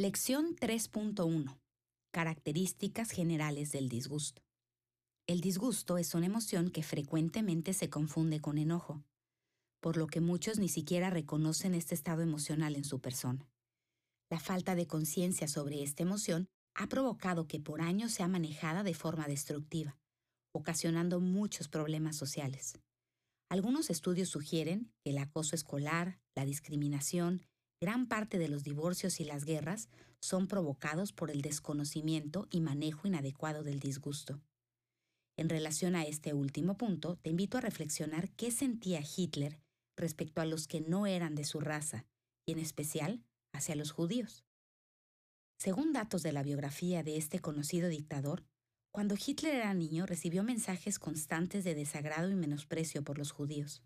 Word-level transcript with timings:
Lección 0.00 0.56
3.1. 0.56 1.60
Características 2.10 3.10
generales 3.10 3.70
del 3.70 3.90
disgusto. 3.90 4.40
El 5.26 5.42
disgusto 5.42 5.98
es 5.98 6.14
una 6.14 6.24
emoción 6.24 6.70
que 6.70 6.82
frecuentemente 6.82 7.74
se 7.74 7.90
confunde 7.90 8.40
con 8.40 8.56
enojo, 8.56 9.04
por 9.78 9.98
lo 9.98 10.06
que 10.06 10.22
muchos 10.22 10.58
ni 10.58 10.70
siquiera 10.70 11.10
reconocen 11.10 11.74
este 11.74 11.94
estado 11.94 12.22
emocional 12.22 12.76
en 12.76 12.84
su 12.84 13.02
persona. 13.02 13.46
La 14.30 14.40
falta 14.40 14.74
de 14.74 14.86
conciencia 14.86 15.48
sobre 15.48 15.82
esta 15.82 16.02
emoción 16.02 16.48
ha 16.74 16.86
provocado 16.86 17.46
que 17.46 17.60
por 17.60 17.82
años 17.82 18.12
sea 18.12 18.26
manejada 18.26 18.82
de 18.82 18.94
forma 18.94 19.26
destructiva, 19.28 19.98
ocasionando 20.54 21.20
muchos 21.20 21.68
problemas 21.68 22.16
sociales. 22.16 22.72
Algunos 23.50 23.90
estudios 23.90 24.30
sugieren 24.30 24.94
que 25.04 25.10
el 25.10 25.18
acoso 25.18 25.54
escolar, 25.54 26.18
la 26.34 26.46
discriminación, 26.46 27.42
gran 27.80 28.06
parte 28.06 28.38
de 28.38 28.48
los 28.48 28.62
divorcios 28.62 29.20
y 29.20 29.24
las 29.24 29.44
guerras 29.44 29.88
son 30.20 30.48
provocados 30.48 31.12
por 31.12 31.30
el 31.30 31.40
desconocimiento 31.40 32.46
y 32.50 32.60
manejo 32.60 33.08
inadecuado 33.08 33.62
del 33.62 33.80
disgusto. 33.80 34.42
En 35.38 35.48
relación 35.48 35.96
a 35.96 36.04
este 36.04 36.34
último 36.34 36.76
punto, 36.76 37.16
te 37.16 37.30
invito 37.30 37.56
a 37.56 37.62
reflexionar 37.62 38.28
qué 38.32 38.50
sentía 38.50 39.00
Hitler 39.00 39.58
respecto 39.96 40.42
a 40.42 40.44
los 40.44 40.68
que 40.68 40.82
no 40.82 41.06
eran 41.06 41.34
de 41.34 41.44
su 41.44 41.60
raza, 41.60 42.04
y 42.46 42.52
en 42.52 42.58
especial 42.58 43.24
hacia 43.54 43.76
los 43.76 43.92
judíos. 43.92 44.44
Según 45.58 45.94
datos 45.94 46.22
de 46.22 46.32
la 46.32 46.42
biografía 46.42 47.02
de 47.02 47.16
este 47.16 47.40
conocido 47.40 47.88
dictador, 47.88 48.44
cuando 48.92 49.14
Hitler 49.14 49.54
era 49.54 49.72
niño 49.72 50.04
recibió 50.04 50.42
mensajes 50.42 50.98
constantes 50.98 51.64
de 51.64 51.74
desagrado 51.74 52.28
y 52.28 52.34
menosprecio 52.34 53.02
por 53.02 53.16
los 53.16 53.30
judíos. 53.30 53.82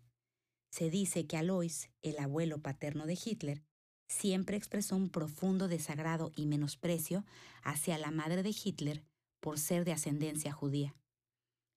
Se 0.71 0.89
dice 0.89 1.27
que 1.27 1.37
Alois, 1.37 1.89
el 2.01 2.19
abuelo 2.19 2.61
paterno 2.61 3.05
de 3.05 3.17
Hitler, 3.23 3.63
siempre 4.07 4.57
expresó 4.57 4.95
un 4.95 5.09
profundo 5.09 5.67
desagrado 5.67 6.31
y 6.35 6.45
menosprecio 6.45 7.25
hacia 7.63 7.97
la 7.97 8.11
madre 8.11 8.43
de 8.43 8.55
Hitler 8.63 9.03
por 9.39 9.59
ser 9.59 9.85
de 9.85 9.91
ascendencia 9.91 10.51
judía. 10.51 10.95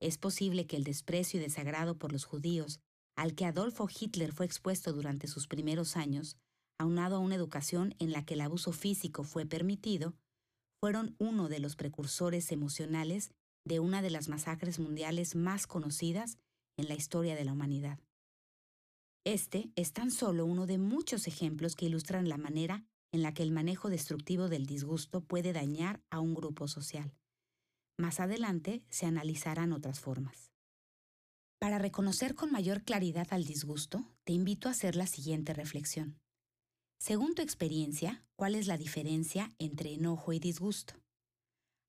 Es 0.01 0.19
posible 0.19 0.67
que 0.67 0.77
el 0.77 0.85
desprecio 0.85 1.41
y 1.41 1.43
desagrado 1.43 1.99
por 1.99 2.13
los 2.13 2.25
judíos 2.25 2.81
al 3.17 3.35
que 3.35 3.47
Adolfo 3.47 3.89
Hitler 3.89 4.33
fue 4.33 4.47
expuesto 4.47 4.93
durante 4.93 5.27
sus 5.27 5.49
primeros 5.49 5.97
años, 5.97 6.37
aunado 6.79 7.17
a 7.17 7.19
una 7.19 7.35
educación 7.35 7.97
en 7.99 8.13
la 8.13 8.25
que 8.25 8.35
el 8.35 8.41
abuso 8.41 8.73
físico 8.73 9.25
fue 9.25 9.45
permitido, 9.45 10.15
fueron 10.81 11.17
uno 11.19 11.49
de 11.49 11.59
los 11.59 11.75
precursores 11.75 12.53
emocionales 12.53 13.33
de 13.65 13.81
una 13.81 14.03
de 14.03 14.11
las 14.11 14.29
masacres 14.29 14.79
mundiales 14.79 15.35
más 15.35 15.67
conocidas 15.67 16.39
en 16.77 16.87
la 16.87 16.95
historia 16.95 17.35
de 17.35 17.45
la 17.45 17.53
humanidad. 17.53 17.99
Este 19.25 19.71
es 19.77 19.93
tan 19.93 20.11
solo 20.11 20.47
uno 20.47 20.67
de 20.67 20.79
muchos 20.79 21.27
ejemplos 21.27 21.75
que 21.75 21.87
ilustran 21.87 22.29
la 22.29 22.39
manera 22.39 22.85
en 23.13 23.23
la 23.23 23.35
que 23.35 23.43
el 23.43 23.51
manejo 23.51 23.91
destructivo 23.91 24.49
del 24.49 24.67
disgusto 24.67 25.23
puede 25.23 25.53
dañar 25.53 26.03
a 26.11 26.21
un 26.21 26.35
grupo 26.35 26.69
social. 26.69 27.15
Más 27.97 28.21
adelante 28.21 28.85
se 28.91 29.07
analizarán 29.07 29.73
otras 29.73 30.01
formas. 30.01 30.53
Para 31.59 31.79
reconocer 31.79 32.35
con 32.35 32.53
mayor 32.53 32.85
claridad 32.85 33.27
al 33.31 33.45
disgusto, 33.45 34.05
te 34.25 34.33
invito 34.33 34.69
a 34.69 34.73
hacer 34.73 34.95
la 34.95 35.07
siguiente 35.07 35.53
reflexión. 35.53 36.21
Según 37.01 37.35
tu 37.35 37.43
experiencia, 37.43 38.25
¿cuál 38.37 38.55
es 38.55 38.67
la 38.67 38.79
diferencia 38.79 39.55
entre 39.59 39.93
enojo 39.93 40.33
y 40.33 40.39
disgusto? 40.39 40.95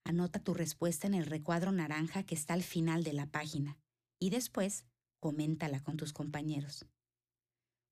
Anota 0.04 0.40
tu 0.40 0.56
respuesta 0.56 1.06
en 1.06 1.14
el 1.14 1.26
recuadro 1.26 1.72
naranja 1.72 2.24
que 2.24 2.34
está 2.34 2.56
al 2.56 2.64
final 2.64 3.04
de 3.04 3.14
la 3.14 3.28
página 3.28 3.78
y 4.20 4.32
después 4.32 4.86
coméntala 5.20 5.84
con 5.84 5.98
tus 5.98 6.14
compañeros. 6.14 6.88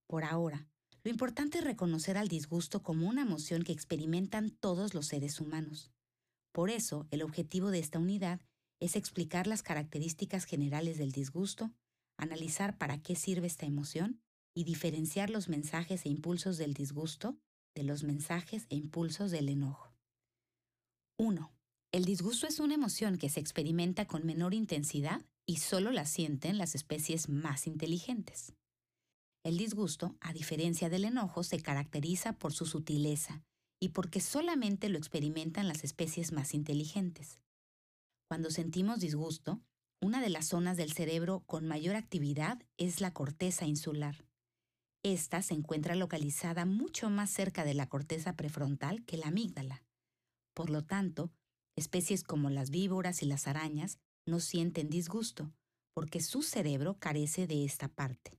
Por 0.08 0.24
ahora, 0.24 0.68
lo 1.04 1.12
importante 1.12 1.60
es 1.60 1.64
reconocer 1.64 2.18
al 2.18 2.28
disgusto 2.28 2.82
como 2.82 3.08
una 3.08 3.22
emoción 3.22 3.64
que 3.64 3.74
experimentan 3.74 4.50
todos 4.50 4.94
los 4.94 5.08
seres 5.08 5.40
humanos. 5.40 5.92
Por 6.54 6.70
eso, 6.70 7.08
el 7.12 7.22
objetivo 7.22 7.72
de 7.72 7.80
esta 7.80 8.00
unidad 8.00 8.42
es 8.80 8.96
explicar 8.96 9.48
las 9.48 9.64
características 9.64 10.46
generales 10.46 10.98
del 10.98 11.12
disgusto, 11.12 11.72
analizar 12.18 12.78
para 12.78 13.02
qué 13.02 13.16
sirve 13.16 13.48
esta 13.48 13.66
emoción 13.66 14.22
y 14.56 14.64
diferenciar 14.64 15.30
los 15.30 15.50
mensajes 15.50 16.06
e 16.06 16.10
impulsos 16.10 16.58
del 16.58 16.74
disgusto 16.74 17.38
de 17.76 17.84
los 17.84 18.04
mensajes 18.04 18.66
e 18.70 18.76
impulsos 18.76 19.30
del 19.30 19.50
enojo. 19.50 19.94
1. 21.18 21.52
El 21.92 22.06
disgusto 22.06 22.48
es 22.48 22.60
una 22.60 22.74
emoción 22.74 23.18
que 23.18 23.30
se 23.30 23.40
experimenta 23.40 24.06
con 24.08 24.26
menor 24.26 24.54
intensidad 24.54 25.22
y 25.46 25.58
solo 25.58 25.92
la 25.92 26.06
sienten 26.06 26.58
las 26.58 26.76
especies 26.76 27.30
más 27.30 27.68
inteligentes. 27.68 28.54
El 29.48 29.58
disgusto, 29.58 30.18
a 30.20 30.34
diferencia 30.34 30.90
del 30.90 31.06
enojo, 31.06 31.42
se 31.42 31.62
caracteriza 31.62 32.34
por 32.34 32.52
su 32.52 32.66
sutileza 32.66 33.46
y 33.80 33.90
porque 33.90 34.20
solamente 34.20 34.90
lo 34.90 34.98
experimentan 34.98 35.70
las 35.70 35.86
especies 35.86 36.34
más 36.34 36.54
inteligentes. 36.54 37.40
Cuando 38.28 38.52
sentimos 38.52 39.00
disgusto, 39.00 39.62
una 40.02 40.20
de 40.20 40.28
las 40.28 40.48
zonas 40.48 40.76
del 40.76 40.92
cerebro 40.92 41.46
con 41.46 41.66
mayor 41.66 41.96
actividad 41.96 42.62
es 42.76 43.00
la 43.00 43.14
corteza 43.14 43.66
insular. 43.66 44.26
Esta 45.02 45.42
se 45.42 45.54
encuentra 45.54 45.96
localizada 45.96 46.66
mucho 46.66 47.10
más 47.10 47.30
cerca 47.30 47.64
de 47.64 47.74
la 47.74 47.88
corteza 47.88 48.36
prefrontal 48.36 49.06
que 49.06 49.16
la 49.16 49.28
amígdala. 49.28 49.82
Por 50.54 50.70
lo 50.70 50.84
tanto, 50.84 51.32
especies 51.78 52.22
como 52.22 52.50
las 52.50 52.70
víboras 52.70 53.24
y 53.24 53.28
las 53.28 53.48
arañas 53.48 53.98
no 54.26 54.42
sienten 54.42 54.90
disgusto, 54.90 55.54
porque 55.94 56.20
su 56.20 56.42
cerebro 56.42 56.98
carece 57.00 57.48
de 57.48 57.64
esta 57.64 57.88
parte. 57.88 58.38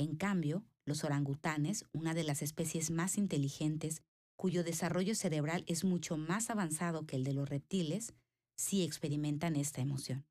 En 0.00 0.16
cambio, 0.16 0.64
los 0.86 1.04
orangutanes, 1.04 1.84
una 1.92 2.14
de 2.14 2.24
las 2.24 2.40
especies 2.40 2.90
más 2.90 3.18
inteligentes, 3.18 4.02
cuyo 4.34 4.64
desarrollo 4.64 5.14
cerebral 5.14 5.62
es 5.66 5.84
mucho 5.84 6.16
más 6.16 6.48
avanzado 6.48 7.04
que 7.04 7.16
el 7.16 7.24
de 7.24 7.34
los 7.34 7.46
reptiles, 7.46 8.14
sí 8.56 8.82
experimentan 8.82 9.56
esta 9.56 9.82
emoción. 9.82 10.24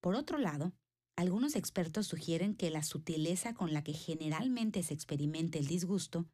Por 0.00 0.14
otro 0.14 0.38
lado, 0.38 0.72
algunos 1.16 1.54
expertos 1.54 2.06
sugieren 2.06 2.54
que 2.54 2.70
la 2.70 2.82
sutileza 2.82 3.52
con 3.52 3.74
la 3.74 3.84
que 3.84 3.92
generalmente 3.92 4.82
se 4.82 4.94
experimenta 4.94 5.58
el 5.58 5.66
disgusto, 5.66 6.26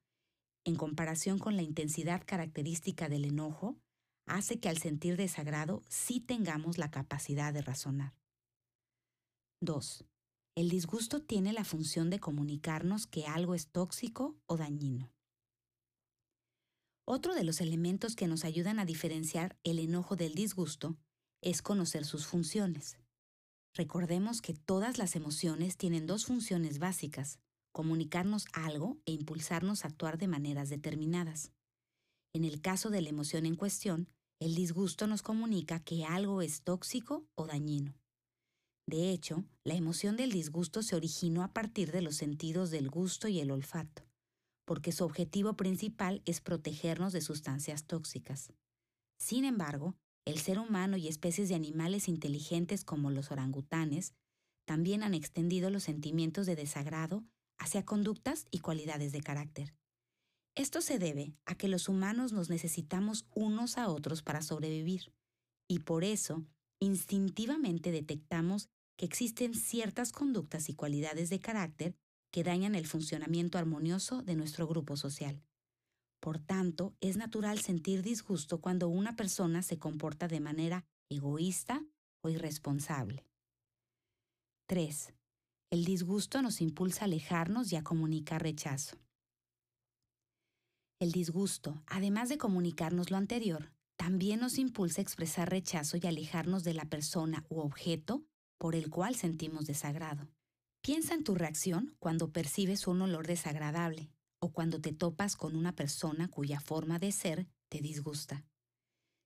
en 0.65 0.76
comparación 0.76 1.41
con 1.41 1.56
la 1.56 1.62
intensidad 1.62 2.22
característica 2.25 3.09
del 3.09 3.25
enojo, 3.25 3.76
hace 4.26 4.60
que 4.60 4.69
al 4.69 4.78
sentir 4.78 5.16
desagrado 5.16 5.82
sí 5.88 6.20
tengamos 6.20 6.78
la 6.78 6.93
capacidad 6.93 7.53
de 7.53 7.62
razonar. 7.62 8.15
2. 9.60 10.05
El 10.58 10.70
disgusto 10.70 11.20
tiene 11.20 11.52
la 11.52 11.62
función 11.62 12.10
de 12.10 12.19
comunicarnos 12.19 13.06
que 13.06 13.26
algo 13.26 13.54
es 13.54 13.69
tóxico 13.69 14.36
o 14.46 14.56
dañino. 14.56 15.08
Otro 17.04 17.36
de 17.36 17.44
los 17.44 17.60
elementos 17.60 18.16
que 18.16 18.26
nos 18.26 18.44
ayudan 18.44 18.80
a 18.80 18.84
diferenciar 18.84 19.56
el 19.62 19.78
enojo 19.78 20.16
del 20.16 20.34
disgusto 20.34 20.98
es 21.42 21.62
conocer 21.62 22.04
sus 22.04 22.26
funciones. 22.26 22.98
Recordemos 23.72 24.42
que 24.42 24.52
todas 24.52 24.98
las 24.98 25.14
emociones 25.14 25.76
tienen 25.76 26.08
dos 26.08 26.26
funciones 26.26 26.80
básicas, 26.80 27.38
comunicarnos 27.70 28.46
algo 28.52 28.98
e 29.06 29.12
impulsarnos 29.12 29.84
a 29.84 29.88
actuar 29.88 30.19
de 30.19 30.26
maneras 30.26 30.70
determinadas. 30.70 31.52
En 32.32 32.42
el 32.42 32.60
caso 32.60 32.90
de 32.90 33.00
la 33.00 33.10
emoción 33.10 33.46
en 33.46 33.54
cuestión, 33.54 34.08
el 34.40 34.56
disgusto 34.56 35.06
nos 35.06 35.22
comunica 35.22 35.78
que 35.78 36.04
algo 36.04 36.42
es 36.42 36.62
tóxico 36.62 37.28
o 37.36 37.46
dañino. 37.46 37.94
De 38.88 39.10
hecho, 39.10 39.44
la 39.65 39.75
emoción 39.75 40.16
del 40.16 40.32
disgusto 40.32 40.82
se 40.82 40.97
originó 40.97 41.43
a 41.43 41.53
partir 41.53 41.93
de 41.93 42.00
los 42.00 42.16
sentidos 42.16 42.71
del 42.71 42.88
gusto 42.88 43.28
y 43.28 43.38
el 43.38 43.50
olfato, 43.50 44.06
porque 44.65 44.93
su 44.93 45.04
objetivo 45.04 45.59
principal 45.59 46.22
es 46.25 46.40
protegernos 46.40 47.12
de 47.12 47.20
sustancias 47.20 47.85
tóxicas. 47.85 48.50
Sin 49.19 49.44
embargo, 49.44 49.94
el 50.25 50.38
ser 50.38 50.58
humano 50.58 50.96
y 50.96 51.06
especies 51.06 51.50
de 51.50 51.55
animales 51.55 52.08
inteligentes 52.08 52.82
como 52.82 53.11
los 53.11 53.31
orangutanes 53.31 54.14
también 54.64 55.02
han 55.02 55.12
extendido 55.12 55.69
los 55.69 55.82
sentimientos 55.82 56.46
de 56.46 56.56
desagrado 56.56 57.26
hacia 57.58 57.85
conductas 57.85 58.46
y 58.50 58.61
cualidades 58.61 59.12
de 59.12 59.20
carácter. 59.20 59.75
Esto 60.55 60.81
se 60.81 60.99
debe 60.99 61.35
a 61.44 61.56
que 61.56 61.69
los 61.69 61.90
humanos 61.90 62.32
nos 62.32 62.49
necesitamos 62.49 63.26
unos 63.35 63.76
a 63.76 63.90
otros 63.90 64.23
para 64.23 64.40
sobrevivir, 64.40 65.12
y 65.69 65.81
por 65.81 66.05
eso 66.05 66.46
instintivamente 66.81 67.90
detectamos 67.93 68.70
que 68.99 69.06
existen 69.06 69.55
ciertas 69.55 70.11
conductas 70.11 70.69
y 70.69 70.75
cualidades 70.75 71.31
de 71.31 71.39
carácter 71.39 71.97
que 72.33 72.43
dañan 72.43 72.75
el 72.75 72.87
funcionamiento 72.87 73.56
armonioso 73.56 74.23
de 74.23 74.35
nuestro 74.35 74.67
grupo 74.67 74.97
social. 74.97 75.41
Por 76.21 76.41
tanto, 76.41 76.97
es 77.00 77.17
natural 77.17 77.61
sentir 77.61 78.03
disgusto 78.03 78.61
cuando 78.61 78.89
una 78.89 79.15
persona 79.15 79.62
se 79.62 79.79
comporta 79.79 80.27
de 80.27 80.41
manera 80.41 80.85
egoísta 81.09 81.87
o 82.23 82.29
irresponsable. 82.29 83.25
3. 84.67 85.15
El 85.71 85.85
disgusto 85.85 86.43
nos 86.43 86.61
impulsa 86.61 87.03
a 87.03 87.05
alejarnos 87.05 87.73
y 87.73 87.77
a 87.77 87.85
comunicar 87.85 88.43
rechazo. 88.43 88.99
El 90.99 91.12
disgusto, 91.12 91.85
además 91.87 92.29
de 92.29 92.39
comunicarnos 92.39 93.12
lo 93.12 93.17
anterior, 93.17 93.73
también 93.97 94.41
nos 94.41 94.59
impulsa 94.59 95.00
a 95.00 95.03
expresar 95.03 95.50
rechazo 95.50 95.97
y 95.97 96.06
alejarnos 96.06 96.65
de 96.65 96.75
la 96.75 96.87
persona 96.87 97.47
u 97.49 97.61
objeto 97.61 98.27
por 98.58 98.75
el 98.75 98.90
cual 98.90 99.14
sentimos 99.14 99.66
desagrado. 99.66 100.28
Piensa 100.82 101.14
en 101.14 101.25
tu 101.25 101.34
reacción 101.34 101.96
cuando 101.99 102.32
percibes 102.32 102.87
un 102.87 103.02
olor 103.02 103.26
desagradable 103.26 104.10
o 104.40 104.52
cuando 104.52 104.81
te 104.81 104.93
topas 104.93 105.37
con 105.37 105.56
una 105.56 105.75
persona 105.75 106.28
cuya 106.28 106.60
forma 106.60 106.99
de 106.99 107.12
ser 107.12 107.46
te 107.69 107.81
disgusta. 107.81 108.44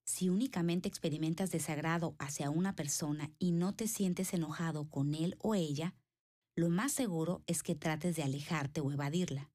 Si 0.04 0.28
únicamente 0.28 0.88
experimentas 0.88 1.50
desagrado 1.50 2.16
hacia 2.18 2.50
una 2.50 2.74
persona 2.74 3.30
y 3.38 3.52
no 3.52 3.74
te 3.74 3.86
sientes 3.86 4.34
enojado 4.34 4.88
con 4.88 5.14
él 5.14 5.36
o 5.38 5.54
ella, 5.54 5.94
lo 6.56 6.68
más 6.68 6.92
seguro 6.92 7.42
es 7.46 7.62
que 7.62 7.74
trates 7.74 8.16
de 8.16 8.22
alejarte 8.22 8.80
o 8.80 8.90
evadirla. 8.90 9.50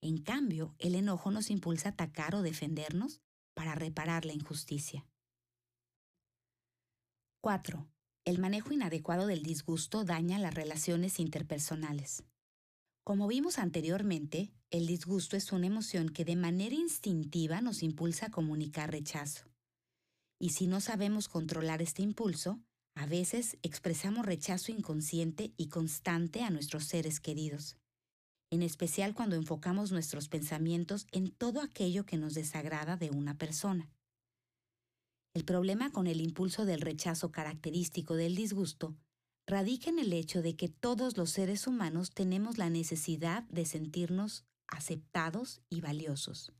En 0.00 0.18
cambio, 0.18 0.74
el 0.78 0.94
enojo 0.94 1.30
nos 1.30 1.50
impulsa 1.50 1.90
a 1.90 1.92
atacar 1.92 2.34
o 2.34 2.42
defendernos 2.42 3.20
para 3.54 3.74
reparar 3.74 4.24
la 4.24 4.32
injusticia. 4.32 5.06
4. 7.40 7.93
El 8.26 8.38
manejo 8.38 8.72
inadecuado 8.72 9.26
del 9.26 9.42
disgusto 9.42 10.02
daña 10.02 10.38
las 10.38 10.54
relaciones 10.54 11.20
interpersonales. 11.20 12.24
Como 13.04 13.26
vimos 13.26 13.58
anteriormente, 13.58 14.50
el 14.70 14.86
disgusto 14.86 15.36
es 15.36 15.52
una 15.52 15.66
emoción 15.66 16.08
que 16.08 16.24
de 16.24 16.34
manera 16.34 16.74
instintiva 16.74 17.60
nos 17.60 17.82
impulsa 17.82 18.26
a 18.26 18.30
comunicar 18.30 18.90
rechazo. 18.90 19.44
Y 20.40 20.50
si 20.50 20.66
no 20.66 20.80
sabemos 20.80 21.28
controlar 21.28 21.82
este 21.82 22.00
impulso, 22.00 22.62
a 22.94 23.04
veces 23.04 23.58
expresamos 23.62 24.24
rechazo 24.24 24.72
inconsciente 24.72 25.52
y 25.58 25.68
constante 25.68 26.40
a 26.42 26.48
nuestros 26.48 26.84
seres 26.84 27.20
queridos, 27.20 27.76
en 28.50 28.62
especial 28.62 29.12
cuando 29.12 29.36
enfocamos 29.36 29.92
nuestros 29.92 30.30
pensamientos 30.30 31.06
en 31.12 31.30
todo 31.30 31.60
aquello 31.60 32.06
que 32.06 32.16
nos 32.16 32.32
desagrada 32.32 32.96
de 32.96 33.10
una 33.10 33.36
persona. 33.36 33.90
El 35.34 35.44
problema 35.44 35.90
con 35.90 36.06
el 36.06 36.20
impulso 36.20 36.64
del 36.64 36.80
rechazo 36.80 37.32
característico 37.32 38.14
del 38.14 38.36
disgusto 38.36 38.96
radica 39.48 39.90
en 39.90 39.98
el 39.98 40.12
hecho 40.12 40.42
de 40.42 40.54
que 40.54 40.68
todos 40.68 41.16
los 41.16 41.30
seres 41.30 41.66
humanos 41.66 42.12
tenemos 42.12 42.56
la 42.56 42.70
necesidad 42.70 43.42
de 43.48 43.66
sentirnos 43.66 44.44
aceptados 44.68 45.60
y 45.68 45.80
valiosos. 45.80 46.52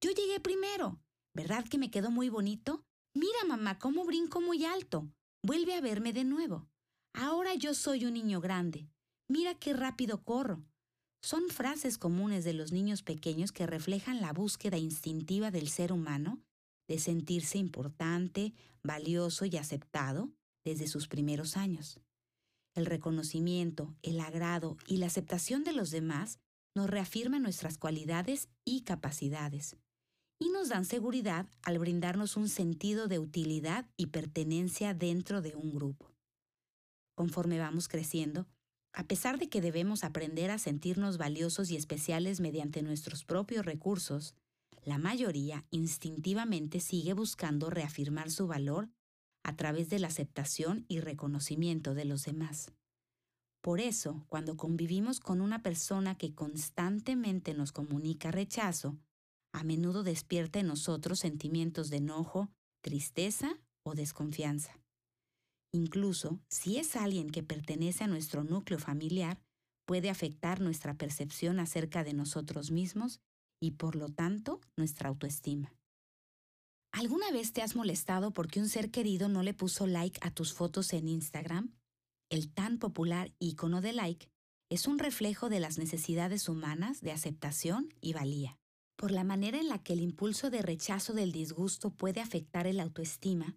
Yo 0.00 0.10
llegué 0.10 0.40
primero, 0.40 1.00
¿verdad 1.34 1.64
que 1.68 1.78
me 1.78 1.92
quedó 1.92 2.10
muy 2.10 2.28
bonito? 2.28 2.84
Mira, 3.14 3.44
mamá, 3.46 3.78
cómo 3.78 4.04
brinco 4.04 4.40
muy 4.40 4.64
alto. 4.64 5.08
Vuelve 5.44 5.74
a 5.74 5.80
verme 5.80 6.12
de 6.12 6.24
nuevo. 6.24 6.68
Ahora 7.12 7.54
yo 7.54 7.74
soy 7.74 8.06
un 8.06 8.14
niño 8.14 8.40
grande. 8.40 8.88
Mira 9.28 9.54
qué 9.54 9.72
rápido 9.72 10.24
corro. 10.24 10.64
Son 11.22 11.48
frases 11.48 11.96
comunes 11.96 12.44
de 12.44 12.54
los 12.54 12.72
niños 12.72 13.04
pequeños 13.04 13.52
que 13.52 13.68
reflejan 13.68 14.20
la 14.20 14.32
búsqueda 14.32 14.78
instintiva 14.78 15.52
del 15.52 15.68
ser 15.68 15.92
humano 15.92 16.42
de 16.88 16.98
sentirse 16.98 17.58
importante, 17.58 18.54
valioso 18.82 19.44
y 19.44 19.56
aceptado 19.56 20.30
desde 20.64 20.86
sus 20.86 21.08
primeros 21.08 21.56
años. 21.56 22.00
El 22.74 22.86
reconocimiento, 22.86 23.94
el 24.02 24.20
agrado 24.20 24.76
y 24.86 24.96
la 24.96 25.06
aceptación 25.06 25.64
de 25.64 25.72
los 25.72 25.90
demás 25.90 26.40
nos 26.74 26.90
reafirman 26.90 27.42
nuestras 27.42 27.78
cualidades 27.78 28.48
y 28.64 28.82
capacidades 28.82 29.76
y 30.38 30.50
nos 30.50 30.68
dan 30.68 30.84
seguridad 30.84 31.46
al 31.62 31.78
brindarnos 31.78 32.36
un 32.36 32.48
sentido 32.48 33.08
de 33.08 33.18
utilidad 33.18 33.86
y 33.96 34.06
pertenencia 34.06 34.92
dentro 34.92 35.40
de 35.40 35.54
un 35.54 35.72
grupo. 35.72 36.12
Conforme 37.14 37.58
vamos 37.58 37.88
creciendo, 37.88 38.46
a 38.92 39.06
pesar 39.06 39.38
de 39.38 39.48
que 39.48 39.60
debemos 39.60 40.04
aprender 40.04 40.50
a 40.50 40.58
sentirnos 40.58 41.16
valiosos 41.18 41.70
y 41.70 41.76
especiales 41.76 42.40
mediante 42.40 42.82
nuestros 42.82 43.24
propios 43.24 43.64
recursos, 43.64 44.34
la 44.84 44.98
mayoría 44.98 45.66
instintivamente 45.70 46.80
sigue 46.80 47.14
buscando 47.14 47.70
reafirmar 47.70 48.30
su 48.30 48.46
valor 48.46 48.90
a 49.42 49.56
través 49.56 49.88
de 49.88 49.98
la 49.98 50.08
aceptación 50.08 50.84
y 50.88 51.00
reconocimiento 51.00 51.94
de 51.94 52.04
los 52.04 52.24
demás. 52.24 52.72
Por 53.62 53.80
eso, 53.80 54.26
cuando 54.28 54.56
convivimos 54.56 55.20
con 55.20 55.40
una 55.40 55.62
persona 55.62 56.16
que 56.16 56.34
constantemente 56.34 57.54
nos 57.54 57.72
comunica 57.72 58.30
rechazo, 58.30 58.98
a 59.52 59.64
menudo 59.64 60.02
despierta 60.02 60.58
en 60.58 60.66
nosotros 60.66 61.20
sentimientos 61.20 61.88
de 61.88 61.98
enojo, 61.98 62.50
tristeza 62.82 63.58
o 63.82 63.94
desconfianza. 63.94 64.78
Incluso 65.72 66.40
si 66.48 66.76
es 66.76 66.94
alguien 66.94 67.30
que 67.30 67.42
pertenece 67.42 68.04
a 68.04 68.08
nuestro 68.08 68.44
núcleo 68.44 68.78
familiar, 68.78 69.40
puede 69.86 70.10
afectar 70.10 70.60
nuestra 70.60 70.94
percepción 70.94 71.58
acerca 71.58 72.04
de 72.04 72.12
nosotros 72.12 72.70
mismos 72.70 73.20
y 73.64 73.72
por 73.72 73.96
lo 73.96 74.08
tanto 74.08 74.60
nuestra 74.76 75.08
autoestima. 75.08 75.72
¿Alguna 76.92 77.30
vez 77.32 77.52
te 77.52 77.62
has 77.62 77.74
molestado 77.74 78.32
porque 78.32 78.60
un 78.60 78.68
ser 78.68 78.90
querido 78.90 79.28
no 79.28 79.42
le 79.42 79.54
puso 79.54 79.86
like 79.86 80.20
a 80.22 80.30
tus 80.30 80.52
fotos 80.52 80.92
en 80.92 81.08
Instagram? 81.08 81.74
el 82.30 82.52
tan 82.52 82.78
popular 82.78 83.32
icono 83.38 83.80
de 83.80 83.92
like, 83.92 84.28
es 84.68 84.88
un 84.88 84.98
reflejo 84.98 85.48
de 85.48 85.60
las 85.60 85.78
necesidades 85.78 86.48
humanas 86.48 87.00
de 87.00 87.12
aceptación 87.12 87.94
y 88.00 88.12
valía. 88.12 88.58
Por 88.96 89.12
la 89.12 89.22
manera 89.22 89.58
en 89.60 89.68
la 89.68 89.82
que 89.82 89.92
el 89.92 90.00
impulso 90.00 90.50
de 90.50 90.62
rechazo 90.62 91.12
del 91.12 91.30
disgusto 91.32 91.90
puede 91.90 92.20
afectar 92.20 92.66
el 92.66 92.80
autoestima, 92.80 93.56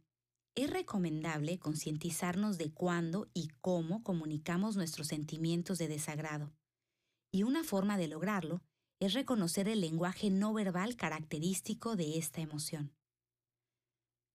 es 0.55 0.69
recomendable 0.69 1.57
concientizarnos 1.59 2.57
de 2.57 2.71
cuándo 2.71 3.29
y 3.33 3.49
cómo 3.61 4.03
comunicamos 4.03 4.75
nuestros 4.75 5.07
sentimientos 5.07 5.77
de 5.77 5.87
desagrado. 5.87 6.53
Y 7.31 7.43
una 7.43 7.63
forma 7.63 7.97
de 7.97 8.07
lograrlo 8.07 8.61
es 8.99 9.13
reconocer 9.13 9.67
el 9.67 9.81
lenguaje 9.81 10.29
no 10.29 10.53
verbal 10.53 10.95
característico 10.95 11.95
de 11.95 12.17
esta 12.17 12.41
emoción. 12.41 12.93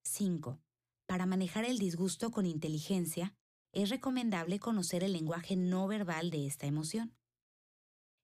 5. 0.05 0.61
Para 1.07 1.27
manejar 1.27 1.65
el 1.65 1.79
disgusto 1.79 2.31
con 2.31 2.47
inteligencia, 2.47 3.35
es 3.73 3.91
recomendable 3.91 4.61
conocer 4.61 5.03
el 5.03 5.13
lenguaje 5.13 5.57
no 5.57 5.87
verbal 5.89 6.31
de 6.31 6.47
esta 6.47 6.67
emoción. 6.67 7.15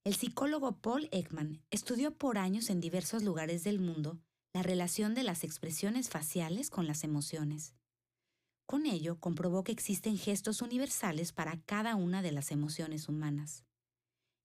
El 0.04 0.14
psicólogo 0.14 0.80
Paul 0.80 1.08
Ekman 1.10 1.62
estudió 1.70 2.16
por 2.16 2.38
años 2.38 2.70
en 2.70 2.80
diversos 2.80 3.22
lugares 3.22 3.64
del 3.64 3.80
mundo 3.80 4.20
la 4.54 4.62
relación 4.62 5.14
de 5.14 5.22
las 5.22 5.44
expresiones 5.44 6.08
faciales 6.08 6.70
con 6.70 6.86
las 6.86 7.04
emociones. 7.04 7.74
Con 8.66 8.86
ello 8.86 9.18
comprobó 9.18 9.64
que 9.64 9.72
existen 9.72 10.18
gestos 10.18 10.62
universales 10.62 11.32
para 11.32 11.60
cada 11.62 11.96
una 11.96 12.22
de 12.22 12.32
las 12.32 12.50
emociones 12.50 13.08
humanas. 13.08 13.64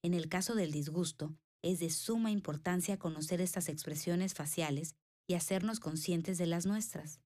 En 0.02 0.14
el 0.14 0.28
caso 0.28 0.56
del 0.56 0.72
disgusto, 0.72 1.36
es 1.64 1.80
de 1.80 1.90
suma 1.90 2.30
importancia 2.30 3.00
conocer 3.00 3.42
estas 3.42 3.70
expresiones 3.70 4.36
faciales 4.36 4.96
y 5.28 5.34
hacernos 5.34 5.80
conscientes 5.80 6.38
de 6.38 6.46
las 6.46 6.66
nuestras, 6.66 7.22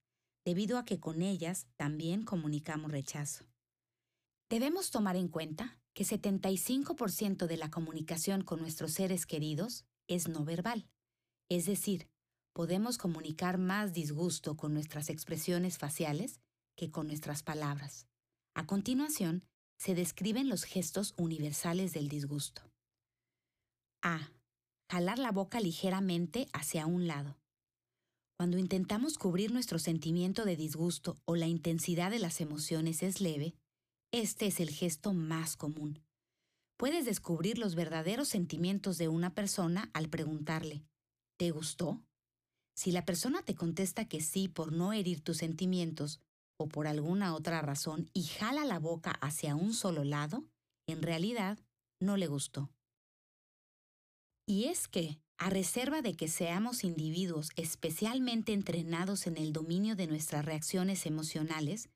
debido 0.46 0.78
a 0.78 0.86
que 0.86 1.00
con 1.00 1.22
ellas 1.22 1.68
también 1.76 2.24
comunicamos 2.24 2.92
rechazo. 2.92 3.46
Debemos 4.50 4.92
tomar 4.92 5.18
en 5.18 5.28
cuenta 5.28 5.78
que 5.94 6.06
75% 6.06 7.48
de 7.48 7.58
la 7.58 7.70
comunicación 7.70 8.44
con 8.44 8.62
nuestros 8.62 8.94
seres 8.94 9.26
queridos 9.26 9.84
es 10.08 10.30
no 10.30 10.46
verbal, 10.46 10.88
es 11.50 11.66
decir, 11.66 12.08
podemos 12.54 12.98
comunicar 12.98 13.58
más 13.58 13.94
disgusto 13.94 14.56
con 14.56 14.74
nuestras 14.74 15.10
expresiones 15.10 15.78
faciales 15.78 16.40
que 16.76 16.92
con 16.92 17.08
nuestras 17.08 17.44
palabras. 17.44 18.08
A 18.54 18.66
continuación, 18.66 19.44
se 19.78 19.96
describen 19.96 20.50
los 20.50 20.64
gestos 20.64 21.14
universales 21.18 21.94
del 21.94 22.08
disgusto. 22.08 22.64
A. 24.02 24.32
Jalar 24.90 25.20
la 25.20 25.32
boca 25.32 25.60
ligeramente 25.60 26.48
hacia 26.54 26.86
un 26.86 27.08
lado. 27.08 27.38
Cuando 28.38 28.58
intentamos 28.58 29.18
cubrir 29.18 29.52
nuestro 29.52 29.80
sentimiento 29.80 30.46
de 30.46 30.56
disgusto 30.56 31.18
o 31.26 31.36
la 31.36 31.48
intensidad 31.48 32.12
de 32.12 32.20
las 32.20 32.40
emociones 32.40 33.02
es 33.02 33.20
leve, 33.20 33.56
este 34.14 34.48
es 34.48 34.60
el 34.60 34.70
gesto 34.70 35.14
más 35.14 35.58
común. 35.58 36.04
Puedes 36.78 37.06
descubrir 37.06 37.58
los 37.58 37.74
verdaderos 37.74 38.28
sentimientos 38.28 39.00
de 39.00 39.08
una 39.08 39.34
persona 39.34 39.90
al 39.94 40.10
preguntarle, 40.10 40.84
¿te 41.38 41.50
gustó? 41.50 42.00
Si 42.76 42.92
la 42.92 43.04
persona 43.06 43.42
te 43.42 43.56
contesta 43.56 44.06
que 44.06 44.22
sí 44.22 44.48
por 44.48 44.72
no 44.72 44.94
herir 44.94 45.22
tus 45.22 45.38
sentimientos 45.38 46.22
o 46.60 46.68
por 46.68 46.86
alguna 46.86 47.34
otra 47.34 47.62
razón 47.62 48.10
y 48.14 48.24
jala 48.24 48.64
la 48.66 48.78
boca 48.78 49.12
hacia 49.22 49.56
un 49.56 49.74
solo 49.74 50.04
lado, 50.04 50.46
en 50.88 51.02
realidad 51.02 51.58
no 52.00 52.16
le 52.16 52.28
gustó. 52.28 52.70
Y 54.50 54.66
es 54.66 54.88
que, 54.88 55.20
a 55.38 55.50
reserva 55.50 56.02
de 56.02 56.16
que 56.16 56.30
seamos 56.30 56.86
individuos 56.86 57.50
especialmente 57.58 58.54
entrenados 58.54 59.28
en 59.28 59.38
el 59.38 59.52
dominio 59.52 59.98
de 59.98 60.08
nuestras 60.08 60.46
reacciones 60.46 61.06
emocionales, 61.06 61.90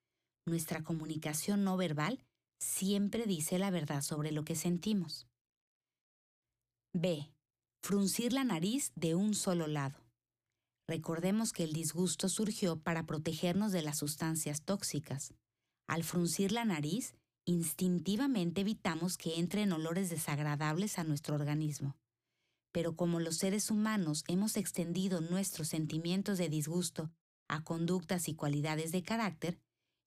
nuestra 0.46 0.84
comunicación 0.84 1.64
no 1.64 1.78
verbal 1.78 2.20
siempre 2.60 3.26
dice 3.26 3.58
la 3.58 3.72
verdad 3.72 4.02
sobre 4.02 4.34
lo 4.34 4.44
que 4.44 4.56
sentimos. 4.56 5.28
B. 6.94 7.32
Fruncir 7.82 8.34
la 8.34 8.44
nariz 8.44 8.92
de 8.96 9.16
un 9.16 9.34
solo 9.34 9.68
lado. 9.68 9.98
Recordemos 10.90 11.54
que 11.54 11.64
el 11.64 11.72
disgusto 11.72 12.28
surgió 12.28 12.76
para 12.76 13.06
protegernos 13.06 13.72
de 13.72 13.82
las 13.82 13.98
sustancias 13.98 14.62
tóxicas. 14.62 15.34
Al 15.88 16.04
fruncir 16.04 16.52
la 16.52 16.66
nariz, 16.66 17.16
instintivamente 17.46 18.62
evitamos 18.62 19.18
que 19.18 19.40
entren 19.40 19.72
olores 19.72 20.10
desagradables 20.10 21.00
a 21.00 21.06
nuestro 21.06 21.36
organismo. 21.36 21.96
Pero 22.72 22.96
como 22.96 23.20
los 23.20 23.38
seres 23.38 23.70
humanos 23.70 24.24
hemos 24.28 24.58
extendido 24.58 25.22
nuestros 25.22 25.68
sentimientos 25.68 26.38
de 26.38 26.50
disgusto 26.50 27.12
a 27.48 27.64
conductas 27.64 28.28
y 28.28 28.36
cualidades 28.36 28.92
de 28.92 29.04
carácter, 29.04 29.60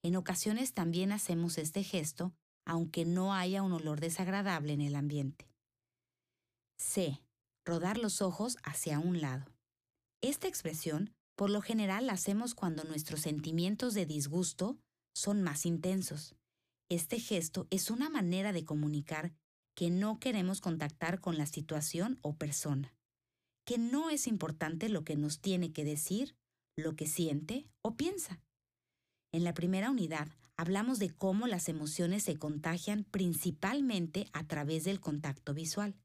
en 0.02 0.16
ocasiones 0.16 0.72
también 0.72 1.12
hacemos 1.12 1.58
este 1.58 1.82
gesto, 1.82 2.34
aunque 2.64 3.04
no 3.04 3.34
haya 3.34 3.62
un 3.62 3.72
olor 3.72 4.00
desagradable 4.00 4.72
en 4.72 4.80
el 4.80 4.96
ambiente. 4.96 5.48
C. 6.78 7.20
Rodar 7.64 7.98
los 7.98 8.20
ojos 8.20 8.56
hacia 8.62 8.98
un 8.98 9.20
lado. 9.20 9.46
Esta 10.20 10.48
expresión 10.48 11.14
por 11.36 11.50
lo 11.50 11.60
general 11.62 12.06
la 12.06 12.12
hacemos 12.12 12.54
cuando 12.54 12.84
nuestros 12.84 13.20
sentimientos 13.20 13.94
de 13.94 14.06
disgusto 14.06 14.78
son 15.14 15.42
más 15.42 15.66
intensos. 15.66 16.36
Este 16.88 17.18
gesto 17.18 17.66
es 17.70 17.90
una 17.90 18.08
manera 18.08 18.52
de 18.52 18.64
comunicar 18.64 19.32
que 19.74 19.90
no 19.90 20.20
queremos 20.20 20.60
contactar 20.60 21.20
con 21.20 21.36
la 21.36 21.46
situación 21.46 22.18
o 22.22 22.36
persona, 22.36 22.94
que 23.64 23.78
no 23.78 24.10
es 24.10 24.26
importante 24.26 24.88
lo 24.88 25.04
que 25.04 25.16
nos 25.16 25.40
tiene 25.40 25.72
que 25.72 25.84
decir, 25.84 26.36
lo 26.76 26.96
que 26.96 27.06
siente 27.06 27.68
o 27.82 27.96
piensa. 27.96 28.40
En 29.32 29.44
la 29.44 29.54
primera 29.54 29.90
unidad 29.90 30.28
hablamos 30.56 30.98
de 30.98 31.10
cómo 31.10 31.46
las 31.46 31.68
emociones 31.68 32.22
se 32.22 32.36
contagian 32.36 33.04
principalmente 33.04 34.28
a 34.32 34.46
través 34.46 34.84
del 34.84 35.00
contacto 35.00 35.54
visual, 35.54 35.96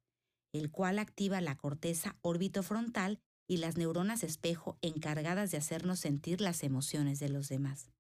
el 0.54 0.72
cual 0.72 0.98
activa 0.98 1.42
la 1.42 1.56
corteza 1.56 2.18
orbitofrontal 2.22 3.20
y 3.48 3.58
las 3.58 3.78
neuronas 3.78 4.24
espejo 4.24 4.78
encargadas 4.82 5.52
de 5.52 5.58
hacernos 5.58 6.00
sentir 6.00 6.42
las 6.42 6.64
emociones 6.64 7.20
de 7.20 7.30
los 7.30 7.50
demás. 7.50 7.92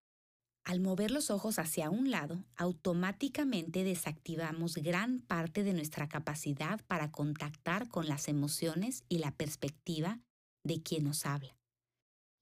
Al 0.66 0.82
mover 0.82 1.10
los 1.12 1.32
ojos 1.32 1.58
hacia 1.58 1.89
un 1.89 2.12
lado, 2.12 2.46
automáticamente 2.56 3.84
desactivamos 3.84 4.75
gran 4.75 5.20
parte 5.20 5.63
de 5.63 5.74
nuestra 5.74 6.08
capacidad 6.08 6.84
para 6.86 7.12
contactar 7.12 7.88
con 7.89 8.08
las 8.08 8.28
emociones 8.28 9.04
y 9.10 9.18
la 9.18 9.32
perspectiva 9.32 10.20
de 10.63 10.82
quien 10.84 11.06
nos 11.06 11.25
habla. 11.25 11.58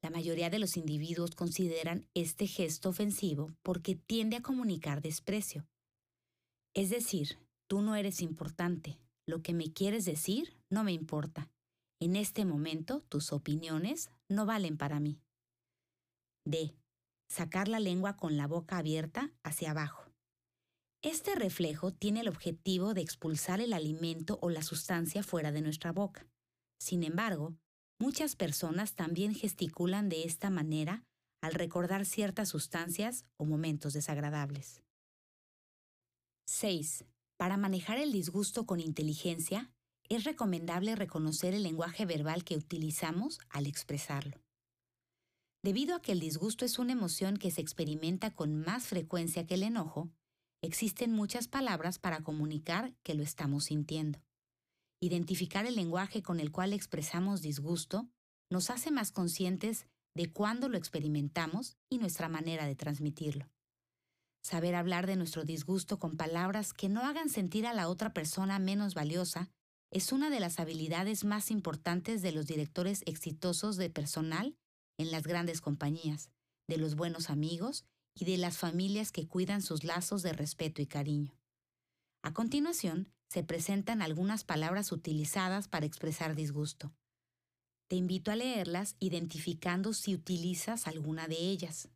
La 0.04 0.10
mayoría 0.10 0.50
de 0.50 0.60
los 0.60 0.78
individuos 0.78 1.36
consideran 1.36 2.06
este 2.14 2.48
gesto 2.48 2.90
ofensivo 2.90 3.52
porque 3.64 3.96
tiende 3.96 4.38
a 4.38 4.42
comunicar 4.42 5.02
desprecio. 5.02 5.66
Es 6.76 6.90
decir, 6.90 7.40
tú 7.68 7.82
no 7.82 7.96
eres 7.96 8.22
importante, 8.22 9.00
lo 9.28 9.42
que 9.42 9.54
me 9.54 9.74
quieres 9.74 10.06
decir 10.06 10.54
no 10.70 10.84
me 10.84 10.92
importa. 10.92 11.50
En 12.00 12.16
este 12.16 12.46
momento 12.46 13.02
tus 13.10 13.34
opiniones 13.34 14.10
no 14.30 14.46
valen 14.46 14.78
para 14.78 15.00
mí. 15.00 15.20
D. 16.46 16.76
Sacar 17.30 17.68
la 17.68 17.80
lengua 17.80 18.16
con 18.16 18.38
la 18.38 18.48
boca 18.48 18.78
abierta 18.78 19.32
hacia 19.44 19.72
abajo. 19.72 20.08
Este 21.04 21.36
reflejo 21.36 21.94
tiene 21.94 22.22
el 22.22 22.28
objetivo 22.28 22.94
de 22.94 23.02
expulsar 23.02 23.62
el 23.62 23.74
alimento 23.74 24.40
o 24.42 24.50
la 24.50 24.64
sustancia 24.64 25.24
fuera 25.24 25.52
de 25.52 25.62
nuestra 25.62 25.92
boca. 25.92 26.28
Sin 26.80 27.04
embargo, 27.04 27.56
muchas 28.00 28.36
personas 28.36 28.96
también 28.96 29.36
gesticulan 29.36 30.10
de 30.10 30.24
esta 30.24 30.50
manera 30.50 31.04
al 31.42 31.54
recordar 31.54 32.06
ciertas 32.06 32.50
sustancias 32.50 33.26
o 33.38 33.46
momentos 33.46 33.94
desagradables. 33.94 34.82
6. 36.48 37.06
Para 37.38 37.58
manejar 37.58 38.00
el 38.00 38.12
disgusto 38.12 38.66
con 38.66 38.80
inteligencia, 38.80 39.72
es 40.10 40.24
recomendable 40.24 40.96
reconocer 40.96 41.54
el 41.54 41.64
lenguaje 41.64 42.06
verbal 42.06 42.44
que 42.44 42.56
utilizamos 42.56 43.40
al 43.50 43.68
expresarlo. 43.68 44.47
Debido 45.68 45.98
a 45.98 46.02
que 46.02 46.14
el 46.14 46.22
disgusto 46.22 46.64
es 46.64 46.80
una 46.80 46.94
emoción 46.94 47.36
que 47.36 47.52
se 47.52 47.60
experimenta 47.60 48.34
con 48.34 48.56
más 48.56 48.88
frecuencia 48.88 49.46
que 49.46 49.56
el 49.56 49.64
enojo, 49.64 50.10
existen 50.62 51.12
muchas 51.12 51.50
palabras 51.50 52.00
para 52.00 52.24
comunicar 52.24 52.96
que 53.04 53.16
lo 53.16 53.22
estamos 53.22 53.66
sintiendo. 53.66 54.24
Identificar 55.02 55.66
el 55.66 55.76
lenguaje 55.76 56.24
con 56.24 56.40
el 56.40 56.54
cual 56.54 56.72
expresamos 56.72 57.42
disgusto 57.42 58.08
nos 58.50 58.70
hace 58.70 58.92
más 58.92 59.12
conscientes 59.12 59.88
de 60.16 60.32
cuándo 60.32 60.70
lo 60.70 60.78
experimentamos 60.78 61.76
y 61.90 61.98
nuestra 61.98 62.30
manera 62.30 62.66
de 62.66 62.78
transmitirlo. 62.78 63.50
Saber 64.42 64.74
hablar 64.74 65.06
de 65.06 65.18
nuestro 65.18 65.44
disgusto 65.44 66.00
con 66.00 66.16
palabras 66.16 66.72
que 66.72 66.88
no 66.88 67.02
hagan 67.02 67.28
sentir 67.28 67.68
a 67.68 67.74
la 67.74 67.90
otra 67.90 68.14
persona 68.14 68.58
menos 68.58 68.94
valiosa 68.94 69.50
es 69.92 70.14
una 70.14 70.30
de 70.30 70.40
las 70.40 70.62
habilidades 70.62 71.26
más 71.26 71.52
importantes 71.52 72.22
de 72.22 72.32
los 72.32 72.46
directores 72.48 73.04
exitosos 73.06 73.76
de 73.76 73.90
personal 73.90 74.56
en 74.98 75.12
las 75.12 75.24
grandes 75.24 75.62
compañías, 75.62 76.30
de 76.68 76.78
los 76.78 76.96
buenos 76.96 77.30
amigos 77.30 77.86
y 78.14 78.26
de 78.26 78.38
las 78.38 78.58
familias 78.58 79.12
que 79.12 79.28
cuidan 79.28 79.62
sus 79.62 79.84
lazos 79.84 80.24
de 80.24 80.34
respeto 80.34 80.82
y 80.82 80.88
cariño. 80.88 81.38
A 82.24 82.34
continuación, 82.34 83.12
se 83.30 83.44
presentan 83.44 84.02
algunas 84.02 84.44
palabras 84.44 84.92
utilizadas 84.92 85.68
para 85.68 85.86
expresar 85.86 86.36
disgusto. 86.36 86.94
Te 87.90 87.96
invito 87.96 88.32
a 88.32 88.36
leerlas 88.36 88.96
identificando 89.00 89.94
si 89.94 90.14
utilizas 90.14 90.88
alguna 90.88 91.28
de 91.28 91.38
ellas. 91.38 91.90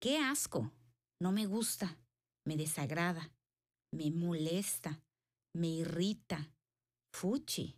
¡Qué 0.00 0.18
asco! 0.18 0.72
No 1.20 1.30
me 1.30 1.46
gusta, 1.46 1.98
me 2.44 2.56
desagrada, 2.56 3.32
me 3.92 4.10
molesta, 4.10 5.00
me 5.54 5.68
irrita, 5.68 6.52
Fuchi. 7.12 7.76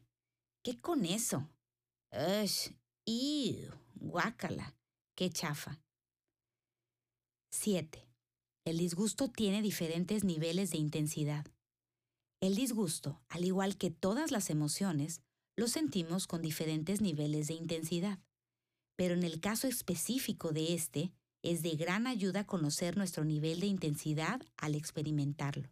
¿Qué 0.63 0.81
con 0.81 1.05
eso? 1.05 1.51
Ush, 2.13 2.71
¡Ew! 3.07 3.84
Guácala, 4.05 4.77
qué 5.15 5.31
chafa. 5.31 5.81
7. 7.51 8.07
El 8.65 8.79
disgusto 8.79 9.29
tiene 9.29 9.63
diferentes 9.63 10.25
niveles 10.25 10.71
de 10.71 10.79
intensidad. 10.79 11.47
El 12.41 12.55
disgusto, 12.55 13.21
al 13.29 13.45
igual 13.45 13.77
que 13.77 13.91
todas 13.91 14.31
las 14.31 14.51
emociones, 14.51 15.23
lo 15.57 15.69
sentimos 15.69 16.27
con 16.27 16.43
diferentes 16.43 17.01
niveles 17.01 17.49
de 17.49 17.55
intensidad. 17.55 18.19
Pero 18.97 19.15
en 19.15 19.23
el 19.23 19.41
caso 19.41 19.67
específico 19.67 20.53
de 20.53 20.75
este, 20.75 21.13
es 21.43 21.63
de 21.63 21.77
gran 21.77 22.07
ayuda 22.07 22.47
conocer 22.47 22.97
nuestro 22.97 23.25
nivel 23.25 23.61
de 23.61 23.67
intensidad 23.67 24.41
al 24.57 24.75
experimentarlo. 24.75 25.71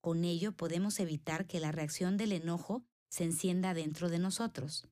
Con 0.00 0.24
ello 0.24 0.52
podemos 0.52 1.00
evitar 1.00 1.46
que 1.46 1.60
la 1.60 1.72
reacción 1.72 2.16
del 2.16 2.32
enojo 2.32 2.84
se 3.08 3.24
encienda 3.24 3.74
dentro 3.74 4.08
de 4.08 4.18
nosotros. 4.18 4.86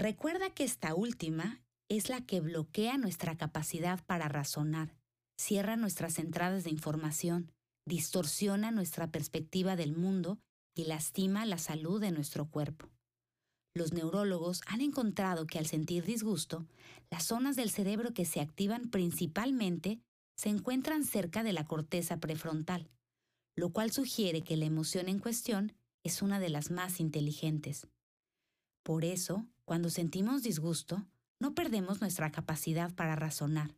Recuerda 0.00 0.50
que 0.50 0.62
esta 0.62 0.94
última 0.94 1.60
es 1.88 2.08
la 2.08 2.24
que 2.24 2.40
bloquea 2.40 2.98
nuestra 2.98 3.36
capacidad 3.36 3.98
para 4.06 4.28
razonar, 4.28 4.94
cierra 5.36 5.74
nuestras 5.74 6.20
entradas 6.20 6.62
de 6.62 6.70
información, 6.70 7.50
distorsiona 7.84 8.70
nuestra 8.70 9.10
perspectiva 9.10 9.74
del 9.74 9.96
mundo 9.96 10.38
y 10.76 10.84
lastima 10.84 11.44
la 11.46 11.58
salud 11.58 12.00
de 12.00 12.12
nuestro 12.12 12.48
cuerpo. 12.48 12.88
Los 13.74 13.92
neurólogos 13.92 14.60
han 14.68 14.82
encontrado 14.82 15.48
que 15.48 15.58
al 15.58 15.66
sentir 15.66 16.04
disgusto, 16.04 16.68
las 17.10 17.24
zonas 17.24 17.56
del 17.56 17.70
cerebro 17.70 18.14
que 18.14 18.24
se 18.24 18.40
activan 18.40 18.90
principalmente 18.90 20.00
se 20.36 20.48
encuentran 20.48 21.02
cerca 21.02 21.42
de 21.42 21.52
la 21.52 21.64
corteza 21.64 22.18
prefrontal, 22.20 22.88
lo 23.56 23.72
cual 23.72 23.90
sugiere 23.90 24.42
que 24.42 24.56
la 24.56 24.66
emoción 24.66 25.08
en 25.08 25.18
cuestión 25.18 25.72
es 26.04 26.22
una 26.22 26.38
de 26.38 26.50
las 26.50 26.70
más 26.70 27.00
inteligentes. 27.00 27.88
Por 28.84 29.04
eso, 29.04 29.48
cuando 29.68 29.90
sentimos 29.90 30.42
disgusto, 30.42 31.04
no 31.40 31.54
perdemos 31.54 32.00
nuestra 32.00 32.32
capacidad 32.32 32.94
para 32.94 33.16
razonar. 33.16 33.76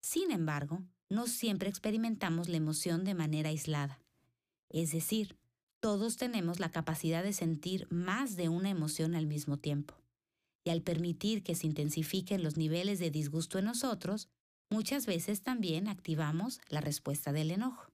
Sin 0.00 0.30
embargo, 0.30 0.82
no 1.10 1.26
siempre 1.26 1.68
experimentamos 1.68 2.48
la 2.48 2.56
emoción 2.56 3.04
de 3.04 3.12
manera 3.12 3.50
aislada. 3.50 4.00
Es 4.70 4.90
decir, 4.90 5.36
todos 5.80 6.16
tenemos 6.16 6.60
la 6.60 6.70
capacidad 6.70 7.22
de 7.22 7.34
sentir 7.34 7.86
más 7.90 8.36
de 8.36 8.48
una 8.48 8.70
emoción 8.70 9.14
al 9.14 9.26
mismo 9.26 9.58
tiempo. 9.58 9.96
Y 10.64 10.70
al 10.70 10.80
permitir 10.80 11.42
que 11.42 11.54
se 11.54 11.66
intensifiquen 11.66 12.42
los 12.42 12.56
niveles 12.56 12.98
de 12.98 13.10
disgusto 13.10 13.58
en 13.58 13.66
nosotros, 13.66 14.30
muchas 14.70 15.04
veces 15.04 15.42
también 15.42 15.88
activamos 15.88 16.58
la 16.70 16.80
respuesta 16.80 17.32
del 17.32 17.50
enojo. 17.50 17.92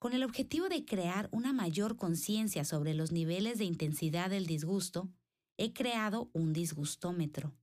Con 0.00 0.12
el 0.12 0.24
objetivo 0.24 0.68
de 0.68 0.84
crear 0.84 1.28
una 1.30 1.52
mayor 1.52 1.96
conciencia 1.96 2.64
sobre 2.64 2.94
los 2.94 3.12
niveles 3.12 3.58
de 3.58 3.64
intensidad 3.64 4.28
del 4.28 4.46
disgusto, 4.46 5.08
he 5.56 5.72
creado 5.72 6.30
un 6.32 6.52
disgustómetro, 6.52 7.54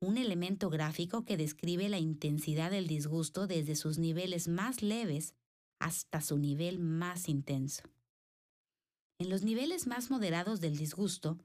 un 0.00 0.16
elemento 0.16 0.70
gráfico 0.70 1.24
que 1.24 1.36
describe 1.36 1.88
la 1.88 1.98
intensidad 1.98 2.70
del 2.70 2.86
disgusto 2.86 3.46
desde 3.46 3.76
sus 3.76 3.98
niveles 3.98 4.48
más 4.48 4.82
leves 4.82 5.34
hasta 5.78 6.20
su 6.20 6.38
nivel 6.38 6.78
más 6.78 7.28
intenso. 7.28 7.82
En 9.18 9.28
los 9.28 9.42
niveles 9.42 9.86
más 9.86 10.10
moderados 10.10 10.60
del 10.60 10.76
disgusto, 10.76 11.38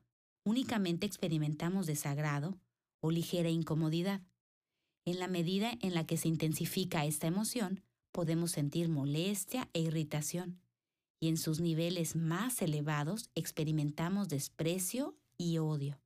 únicamente 0.45 1.05
experimentamos 1.05 1.87
desagrado 1.87 2.57
o 3.01 3.11
ligera 3.11 3.49
incomodidad. 3.49 4.21
En 5.05 5.19
la 5.19 5.27
medida 5.27 5.73
en 5.81 5.93
la 5.93 6.05
que 6.05 6.17
se 6.17 6.27
intensifica 6.27 7.05
esta 7.05 7.27
emoción, 7.27 7.83
podemos 8.11 8.51
sentir 8.51 8.87
molestia 8.87 9.69
e 9.73 9.81
irritación, 9.81 10.61
y 11.19 11.27
en 11.27 11.37
sus 11.37 11.59
niveles 11.59 12.15
más 12.15 12.61
elevados 12.61 13.29
experimentamos 13.35 14.29
desprecio 14.29 15.17
y 15.37 15.57
odio. 15.57 16.01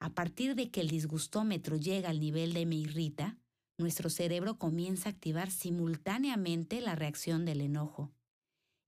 A 0.00 0.14
partir 0.14 0.54
de 0.54 0.70
que 0.70 0.80
el 0.80 0.88
disgustómetro 0.88 1.76
llega 1.76 2.10
al 2.10 2.20
nivel 2.20 2.52
de 2.52 2.66
me 2.66 2.76
irrita, 2.76 3.38
nuestro 3.78 4.10
cerebro 4.10 4.58
comienza 4.58 5.08
a 5.08 5.12
activar 5.12 5.50
simultáneamente 5.50 6.80
la 6.80 6.94
reacción 6.94 7.44
del 7.44 7.60
enojo. 7.60 8.12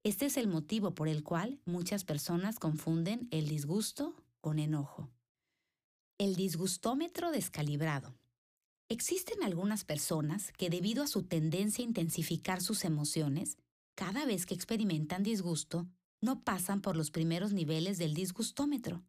Este 0.05 0.27
es 0.27 0.37
el 0.37 0.49
motivo 0.49 0.95
por 0.95 1.09
el 1.09 1.23
cual 1.23 1.61
muchas 1.65 2.05
personas 2.05 2.59
confunden 2.59 3.29
el 3.31 3.49
disgusto 3.49 4.15
con 4.41 4.59
enojo. 4.59 5.11
El 6.19 6.37
disgustómetro 6.37 7.31
descalibrado. 7.31 8.15
Existen 8.89 9.43
algunas 9.43 9.85
personas 9.85 10.53
que 10.53 10.71
debido 10.71 11.03
a 11.03 11.07
su 11.07 11.23
tendencia 11.25 11.85
a 11.85 11.89
intensificar 11.89 12.63
sus 12.63 12.85
emociones, 12.85 13.59
cada 13.95 14.25
vez 14.25 14.47
que 14.47 14.55
experimentan 14.55 15.23
disgusto, 15.23 15.87
no 16.23 16.43
pasan 16.43 16.81
por 16.81 16.97
los 16.97 17.11
primeros 17.11 17.53
niveles 17.53 17.99
del 17.99 18.15
disgustómetro. 18.15 19.05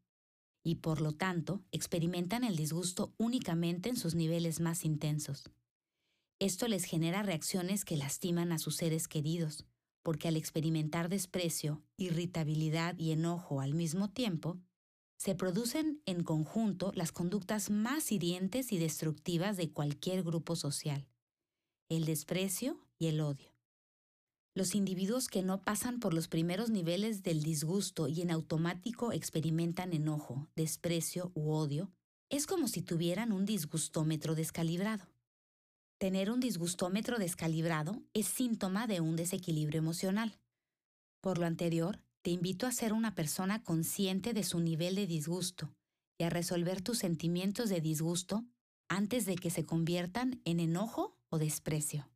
Y 0.63 0.75
por 0.75 1.01
lo 1.01 1.13
tanto 1.13 1.61
experimentan 1.71 2.43
el 2.43 2.55
disgusto 2.55 3.13
únicamente 3.17 3.89
en 3.89 3.95
sus 3.95 4.15
niveles 4.15 4.59
más 4.59 4.85
intensos. 4.85 5.49
Esto 6.39 6.67
les 6.67 6.85
genera 6.85 7.23
reacciones 7.23 7.83
que 7.85 7.97
lastiman 7.97 8.51
a 8.51 8.59
sus 8.59 8.75
seres 8.75 9.07
queridos, 9.07 9.65
porque 10.03 10.27
al 10.27 10.37
experimentar 10.37 11.09
desprecio, 11.09 11.83
irritabilidad 11.97 12.97
y 12.97 13.11
enojo 13.11 13.61
al 13.61 13.73
mismo 13.73 14.09
tiempo, 14.09 14.57
se 15.17 15.35
producen 15.35 16.01
en 16.05 16.23
conjunto 16.23 16.93
las 16.95 17.11
conductas 17.11 17.69
más 17.69 18.11
hirientes 18.11 18.71
y 18.71 18.77
destructivas 18.77 19.57
de 19.57 19.71
cualquier 19.71 20.23
grupo 20.23 20.55
social, 20.55 21.09
el 21.89 22.05
desprecio 22.05 22.79
y 22.97 23.07
el 23.07 23.19
odio. 23.19 23.58
Los 24.55 24.73
individuos 24.73 25.27
que 25.27 25.43
no 25.43 25.63
pasan 25.63 25.99
por 25.99 26.13
los 26.13 26.27
primeros 26.27 26.69
niveles 26.69 27.21
del 27.23 27.43
disgusto 27.43 28.07
y 28.07 28.21
en 28.21 28.31
automático 28.31 29.11
experimentan 29.11 29.93
enojo, 29.93 30.47
desprecio 30.55 31.31
u 31.35 31.51
odio, 31.51 31.91
es 32.29 32.45
como 32.45 32.67
si 32.67 32.81
tuvieran 32.81 33.31
un 33.31 33.45
disgustómetro 33.45 34.35
descalibrado. 34.35 35.05
Tener 35.99 36.31
un 36.31 36.39
disgustómetro 36.39 37.19
descalibrado 37.19 38.01
es 38.13 38.27
síntoma 38.27 38.87
de 38.87 39.01
un 39.01 39.15
desequilibrio 39.15 39.79
emocional. 39.79 40.39
Por 41.21 41.37
lo 41.37 41.45
anterior, 41.45 42.01
te 42.21 42.31
invito 42.31 42.67
a 42.67 42.71
ser 42.71 42.93
una 42.93 43.15
persona 43.15 43.63
consciente 43.63 44.33
de 44.33 44.43
su 44.43 44.59
nivel 44.59 44.95
de 44.95 45.07
disgusto 45.07 45.73
y 46.17 46.23
a 46.23 46.29
resolver 46.29 46.81
tus 46.81 46.99
sentimientos 46.99 47.69
de 47.69 47.81
disgusto 47.81 48.45
antes 48.87 49.25
de 49.25 49.35
que 49.35 49.49
se 49.49 49.65
conviertan 49.65 50.41
en 50.45 50.59
enojo 50.59 51.17
o 51.29 51.37
desprecio. 51.37 52.09